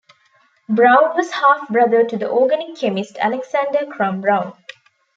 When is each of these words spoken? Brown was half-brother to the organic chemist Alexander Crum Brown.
Brown 0.67 1.15
was 1.15 1.31
half-brother 1.31 2.03
to 2.05 2.17
the 2.17 2.27
organic 2.27 2.75
chemist 2.75 3.19
Alexander 3.19 3.85
Crum 3.85 4.19
Brown. 4.19 4.53